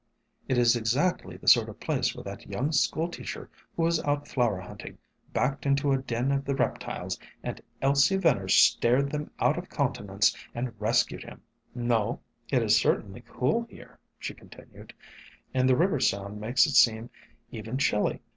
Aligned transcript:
"It 0.47 0.57
is 0.57 0.75
exactly 0.75 1.37
the 1.37 1.47
sort 1.47 1.69
of 1.69 1.79
place 1.79 2.15
where 2.15 2.23
that 2.23 2.47
young 2.49 2.71
school 2.71 3.07
teacher, 3.07 3.51
who 3.75 3.83
was 3.83 4.01
out 4.03 4.27
flower 4.27 4.59
hunting, 4.59 4.97
backed 5.31 5.63
into 5.63 5.91
a 5.91 5.99
den 5.99 6.31
of 6.31 6.43
the 6.43 6.55
reptiles, 6.55 7.19
and 7.43 7.61
Elsie 7.83 8.15
Venner 8.17 8.47
stared 8.47 9.11
them 9.11 9.29
out 9.39 9.59
of 9.59 9.69
countenance 9.69 10.35
and 10.55 10.73
rescued 10.81 11.21
him.— 11.23 11.41
No?" 11.91 12.19
"It 12.49 12.63
is 12.63 12.81
certainly 12.81 13.23
cool 13.27 13.67
here," 13.69 13.99
she 14.17 14.33
continued, 14.33 14.91
"and 15.53 15.69
the 15.69 15.77
river 15.77 15.99
sound 15.99 16.41
makes 16.41 16.65
it 16.65 16.73
seem 16.73 17.11
even 17.51 17.77
chilly. 17.77 18.23